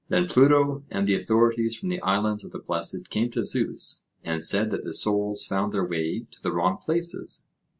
Then 0.09 0.27
Pluto 0.27 0.83
and 0.89 1.05
the 1.07 1.13
authorities 1.13 1.75
from 1.75 1.89
the 1.89 2.01
Islands 2.01 2.43
of 2.43 2.49
the 2.51 2.57
Blessed 2.57 3.11
came 3.11 3.29
to 3.33 3.43
Zeus, 3.43 4.03
and 4.23 4.43
said 4.43 4.71
that 4.71 4.81
the 4.83 4.95
souls 4.95 5.45
found 5.45 5.73
their 5.73 5.85
way 5.85 6.25
to 6.31 6.41
the 6.41 6.51
wrong 6.51 6.77
places. 6.77 7.45